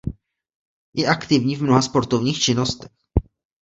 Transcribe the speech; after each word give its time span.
Je 0.93 1.05
aktivní 1.07 1.55
v 1.55 1.61
mnoha 1.63 1.81
sportovních 1.81 2.39
činnostech. 2.39 2.91